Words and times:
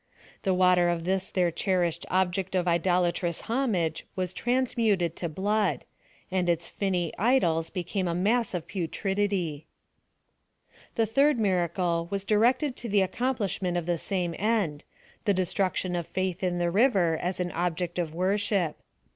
The 0.41 0.53
water 0.55 0.89
of 0.89 1.03
this 1.03 1.29
their 1.29 1.51
cherished 1.51 2.07
object 2.09 2.55
of 2.55 2.67
idolatrous 2.67 3.41
homage 3.41 4.07
was 4.15 4.33
transmuted 4.33 5.15
to 5.17 5.29
blood; 5.29 5.85
and 6.31 6.49
its 6.49 6.67
finny 6.67 7.13
idols 7.19 7.69
became 7.69 8.07
a 8.07 8.15
mass 8.15 8.55
of 8.55 8.67
putridity. 8.67 9.65
The 10.95 11.05
third 11.05 11.37
miracle 11.37 12.07
was 12.09 12.25
directed 12.25 12.75
to 12.77 12.89
the 12.89 13.01
accom 13.07 13.37
plishment 13.37 13.77
of 13.77 13.85
the 13.85 13.99
same 13.99 14.33
end— 14.39 14.83
the 15.25 15.35
destruction 15.35 15.95
of 15.95 16.07
faith 16.07 16.41
in 16.41 16.57
the 16.57 16.71
river 16.71 17.19
as 17.21 17.39
an 17.39 17.51
object 17.51 17.99
of 17.99 18.11
worship. 18.15 18.77